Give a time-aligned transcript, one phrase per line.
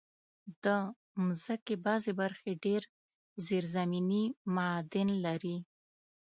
[0.63, 0.65] د
[1.25, 2.81] مځکې بعضي برخې ډېر
[3.45, 4.23] زېرزمینې
[4.55, 5.57] معادن لري.